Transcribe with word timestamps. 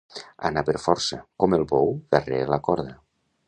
Anar 0.47 0.63
per 0.69 0.75
força, 0.85 1.21
com 1.43 1.55
el 1.59 1.67
bou 1.75 1.93
darrere 2.17 2.51
la 2.57 2.63
corda. 2.71 3.01